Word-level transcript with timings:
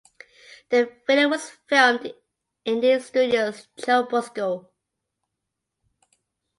The 0.69 0.91
video 1.05 1.29
was 1.29 1.51
filmed 1.69 2.11
in 2.65 2.81
Estudios 2.81 3.67
Churubusco. 3.77 4.69